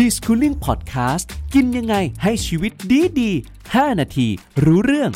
[0.00, 3.30] ดีสคูลิ่งพอดแคสต์กินยังไงให้ชีวิตดีดี
[3.64, 4.28] 5นาที
[4.64, 5.10] รู้เรื่อง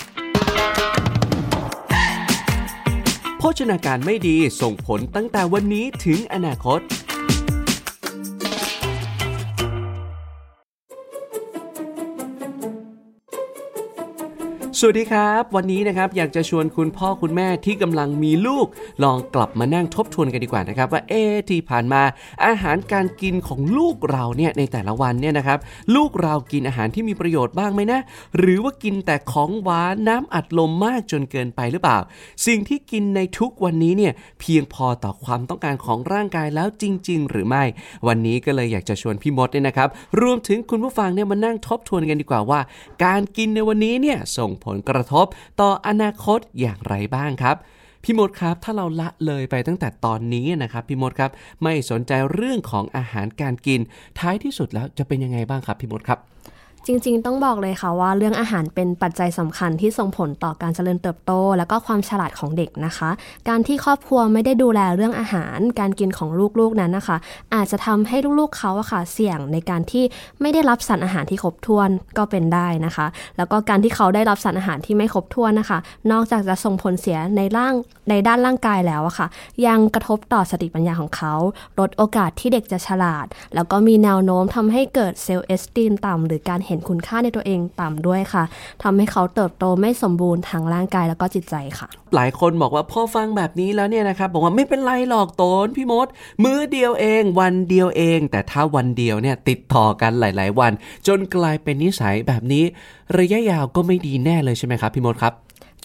[3.39, 6.81] โภชนาการไม่ดีส่งผลตั้งแต่วันนี้ถึงอนาคต
[14.79, 18.67] สวัสดีครับ วันนี้นะครับอยากจะชวนคุณพ่อคุณแม่ที่กำลังมีลูก
[19.03, 22.03] ลองกลับมานั่งทบทวนกันดีกว่านะครับ ว่าเอ๊ที่ผ่านมา
[22.47, 25.59] อาหารการกินของลูกเราเนี่ยในแต่ละวันเนี่ยนะครับ
[25.95, 28.01] ลูกเรากินอาหารที่มีประโยชน์บ้างไหมนะ
[28.39, 31.99] หรือว่ากินแต่ของหวานน้ำอัดลมมากจนเกินไปหรือเปล่า
[32.47, 37.65] สิ่งที่กินในทุกวันนี้เนี่ยเพียงพอต่อความต้องการของร่างกายแล้วจริง ๆ หรือไม่
[38.07, 39.89] วันนี้ก็เลยอยากจะชวนพี่มดเนี่ยนะครับ
[40.21, 42.61] รวมถึงคุณผู้ฟังเนี่ยมานั่งทบทวนกันดีกว่าว่า
[43.05, 45.27] การกินในวันนี้เนี่ยส่งผลกระทบ
[45.61, 47.57] ต่ออนาคตอย่างไรบ้างครับ
[48.05, 51.31] พี่มดครับ ถ้าเราละเลยไปตั้งแต่ตอนนี้นะครับพี่มดครับ
[51.63, 53.81] ไม่สนใจเรื่องของอาหารการกิน
[54.19, 56.19] ท้ายที่สุดแล้วจะเป็นยังไงบ้างครับพี่มดครับ
[56.87, 63.11] จริงๆ ต้องบอกเลยค่ะว่าเรื่องอาหารเป็นปัจจัยสำคัญที่ส่งผลต่อการเจริญเติบโต และก็ความฉลาดของเด็กนะคะ
[63.49, 67.17] การที่ครอบครัวไม่ได้ดูแลเรื่องอาหาร การกินของลูกๆนั้นนะคะ
[67.55, 70.05] อาจจะทำให้ลูกๆเขาอะค่ะเสี่ยงในการที่
[70.41, 73.07] ไม่ได้รับสารอาหารที่ครบถ้วนก็เป็นได้นะคะ
[73.37, 75.79] แล้วก็การที่เขาได้รับสารอาหารที่ไม่ครบถ้วนนะคะ
[76.13, 77.75] นอกจากจะส่งผลเสียในร่าง
[78.11, 79.27] ในด้านร่างกายแล้วอะค่ะ
[79.67, 81.35] ยังกระทบต่อสติปัญญาของเขา
[81.79, 88.45] ลดโอกาสที่เด็กจะฉลาด แล้วก็มีแนวโน้มทำให้เกิดเซลล์เอสตีมต่ำหรือการเห็นคุณค่าในตัวเองต่ำด้วยค่ะ
[88.83, 96.07] ทำให้เขาเติบโตไม่สมบูรณ์ทางร่างกายแล้วก็จิตใจค่ะ หลายคนบอกว่าพอฟังแบบนี้แล้วเนี่ยนะครับบอกว่าไม่เป็นไรหรอกโตนพี่มด
[96.43, 100.73] มื้อเดียวเอง วันเดียวเอง แต่ถ้าวันเดียวเนี่ยติดต่อกันหลาย ๆ วัน
[101.07, 102.65] จนกลายเป็นนิสัยแบบนี้
[103.19, 105.33] ระยะยาวก็ไม่ดีแน่เลยใช่ไหมครับพี่มดครับ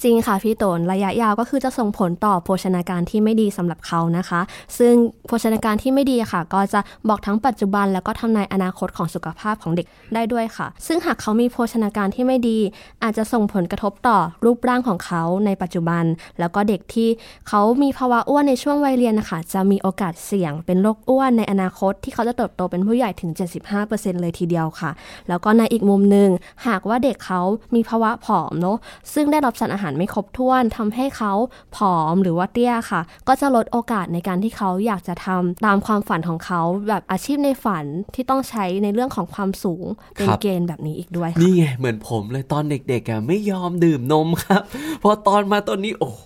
[0.04, 4.42] จริงค่ะพี่โตนระยะยาวก็คือจะส่งผลต่อโภชนาการที่ไม่ดีสำหรับเขานะคะ
[4.78, 4.94] ซึ่ง
[5.28, 6.80] โภชนาการที่ไม่ดีค่ะ ก็จะ
[7.10, 12.58] บอกทั้งปัจจุบัน แล้วก็ทำนายอนาคตของสุขภาพของเด็กได้ด้วยค่ะ ซึ่งหากเขามีโภชนาการที่ไม่ดี
[13.04, 16.04] อาจจะส่งผลกระทบต่อรูปร่างของเขาในปัจจุบัน
[16.40, 17.10] แล้วก็เด็กที่
[17.48, 23.32] เขามีภาวะอ้วนในช่วงวัยเรียนนะคะจะมีโอกาสเสี่ยงเป็นโรคอ้วนในอนาคต ที่เขาจะเติบโตเป็นผู้ใหญ่ถึง
[23.78, 24.92] 75%เลยทีเดียวค่ะ
[25.30, 26.30] แล้วก็ในอีกมุมหนึ่ง
[26.68, 27.42] หากว่าเด็กเขา
[27.76, 28.78] มีภาวะผอมเนาะ
[29.14, 31.34] ซึ่งได้รับสารอาหารไม่ครบถ้วนทำให้เขา
[31.76, 37.86] ผอมหรือว่าเตี้ยค่ะ ก็จะลดโอกาสในการที่เขาอยากจะทำตามความฝันของเขาแบบอาชีพในฝัน
[38.16, 39.86] ที่ต้องใช้ในเรื่องของความสูง
[40.16, 44.62] เป็นครับเกณฑ์แบบนี้อีกด้วยค่ะนี่ไงเหมือนผมเลยตอนเด็กๆอะไม่ยอมดื่มนมครับ
[45.04, 46.24] พอตอนมาตอนนี้โอ้โห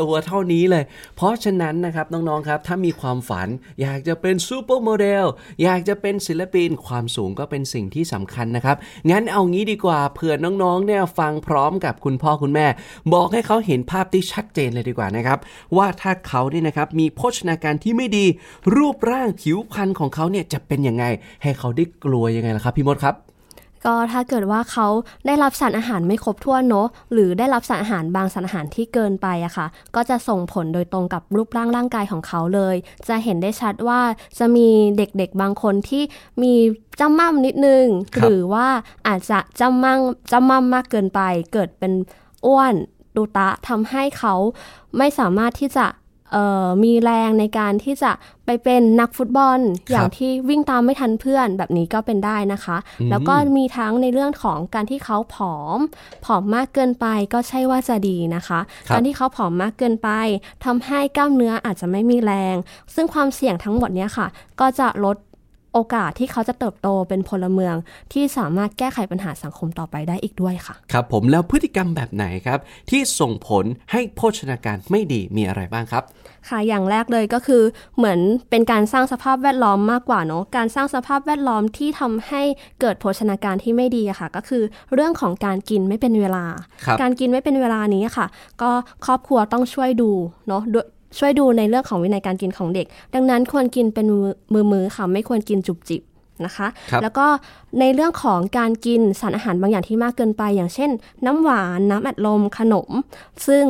[0.00, 0.84] ตัวเท่านี้เลย
[1.16, 3.48] เพราะฉะนั้นนะครับน้องๆครับ ถ้ามีความฝัน
[3.80, 5.24] อยากจะเป็นซูเปอร์โมเดล
[5.62, 8.76] อยากจะเป็นศิลปินความสูงก็เป็นสิ่งที่สำคัญนะครับ
[9.10, 12.66] งั้นเอางี้ดีกว่าเผื่อน้องๆเนี่ยฟังพร้อมกับคุณพ่อคุณแม่
[13.12, 15.38] บอกให้เขาเห็นภาพที่ชัดเจนเลยดีกว่านะครับ
[15.76, 18.24] ว่าถ้าเขาเนี่ยนะครับมีโภชนาการที่ไม่ดี
[18.76, 21.04] รูปร่างผิวพรรณของเขาเนี่ยจะเป็นยังไง
[21.42, 23.16] ให้เขาได้กลัวยังไงล่ะครับพี่มดครับ
[23.86, 24.86] ก็ถ้าเกิดว่าเขา
[25.26, 32.76] ได้รับสารอาหารไม่ครบถ้วนเนอะหรือได้รับสารอาหารบางสารอาหารที่เกินไปอะค่ะ ก็จะส่งผลโดยตรงกับรูปร่างร่างกายของเขาเลย
[33.08, 34.00] จะเห็นได้ชัดว่า
[34.38, 36.02] จะมีเด็กๆบางคนที่
[36.42, 36.52] มี
[37.00, 37.84] จำม่ำนิดนึง
[38.16, 38.66] รหรือว่า
[39.08, 40.00] อาจจะจำมั่ง
[40.32, 41.20] จำม่ำมากเกินไป
[41.52, 41.92] เกิดเป็น
[42.46, 42.74] อ้วน
[43.16, 44.34] ดูตะทำให้เขา
[44.96, 45.86] ไม่สามารถที่จะ
[46.32, 48.10] เอ่อมีแรงในการที่จะ
[48.46, 49.58] ไปเป็นนักฟุตบอล
[49.90, 55.78] อย่างที่วิ่งตามไม่ทันเพื่อนแบบนี้ก็เป็นได้นะคะอืมแล้วก็มีทั้งในเรื่องของการที่เขาผอม
[56.24, 60.08] ผอมมากเกินไปก็ใช่ว่าจะดีนะคะครับการที่เขาผอมมากเกินไป
[60.64, 62.56] ทำให้กล้ามเนื้ออาจจะไม่มีแรง
[62.94, 64.26] ซึ่งความเสี่ยงทั้งหมดเนี้ยค่ะ
[64.60, 65.16] ก็จะลด
[65.76, 67.74] โอกาสที่เขาจะเติบโตเป็นพลเมือง
[68.12, 72.58] ที่สามารถแก้ไขปัญหาสังคมต่อไปได้อีกด้วยค่ะ ครับผมแล้วพฤติกรรมแบบไหนครับ
[72.90, 76.04] ที่ส่งผลให้โภชนาการไม่ดีมีอะไรบ้างครับ
[76.48, 77.62] ค่ะอย่างแรกเลยก็คือ
[77.96, 78.18] เหมือน
[78.50, 82.42] เป็นการสร้างสภาพแวดล้อมมากกว่าเนาะการสร้างสภาพแวดล้อมที่ทำให้
[82.80, 84.62] เกิดโภชนาการที่ไม่ดีอะค่ะ ก็คือ
[84.94, 86.44] เรื่องของการกินไม่เป็นเวลา
[86.84, 88.26] ครับการกินไม่เป็นเวลานี้ค่ะ
[88.62, 88.70] ก็
[89.06, 90.10] ครอบครัวต้องช่วยดู
[90.48, 90.86] เนาะด้วย
[91.18, 94.06] ช่วยดูในเรื่องของวินัยการกินของเด็ก ดังนั้นควรกินเป็น
[94.52, 96.02] มือมือๆค่ะไม่ควรกินจุบจิบ
[96.44, 97.26] นะคะครับแล้วก็
[97.80, 100.90] ในเรื่องของการกินสารอาหารบางอย่างที่มากเกินไป อย่างเช่น
[101.26, 102.88] น้ำหวานน้ำอัดลมขนม
[103.46, 103.64] ซึ่ง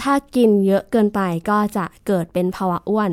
[0.00, 1.20] ถ้ากินเยอะเกินไป
[1.50, 3.10] ก็จะเกิดเป็นภาวะอ้วน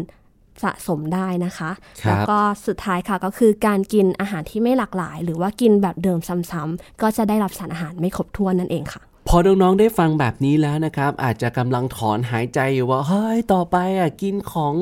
[0.64, 1.70] สะสมได้นะคะ
[2.04, 6.20] ครับแล้วก็สุดท้ายค่ะก็คือการกินอาหารที่ไม่หลากหลาย หรือว่ากินแบบเดิม
[6.52, 9.02] ซ้ำๆก็จะได้รับสารอาหารไม่ครบถ้วนนั่นเองค่ะ
[9.32, 14.76] พอน้องๆได้ฟังแบบนี้แล้วนะครับ อาจจะกำลังถอนหายใจอยู่ว่าเฮ้ยต่อไปอะกินของ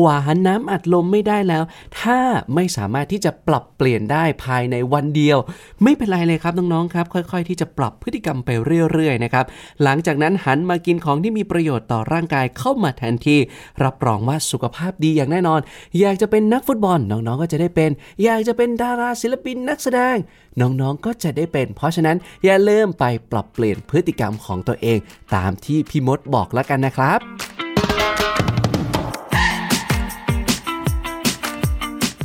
[0.00, 1.64] หวานน้ำอัดลมไม่ได้แล้ว
[2.00, 2.18] ถ้า
[2.54, 5.38] ไม่สามารถที่จะปรับเปลี่ยนได้ภายในวันเดียว
[5.82, 8.50] ไม่เป็นไรเลยครับน้องๆครับ ค่อย ๆ ที่จะปรับพฤติกรรมไป
[8.92, 9.44] เรื่อยๆนะครับ
[9.82, 13.38] หลังจากนั้นหันมากินของที่มีประโยชน์ต่อร่างกายเข้ามาแทนที่
[13.84, 15.60] รับรองว่าสุขภาพดีอย่างแน่นอน
[16.00, 17.90] อยากจะเป็นนักฟุตบอลน้องๆก็จะได้เป็น
[18.24, 20.16] อยากจะเป็นดาราศิลปินนักแสดง
[20.60, 24.98] น้องๆก็จะได้เป็น เพราะฉะนั้นอย่าลืมไปปรับเปลี่ยนพฤติกรรมของตัวเอง
[25.34, 27.20] ตามที่พี่มดบอกแล้วกันนะครับ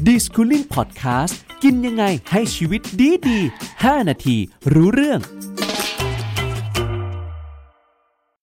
[0.05, 3.39] ดิสคูลิ่งพอดแคสต์กินยังไงให้ชีวิตดีดี
[3.73, 4.37] 5 นาที
[4.73, 5.19] รู้เรื่อง